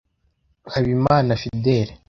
[0.73, 1.93] Habimana Fidele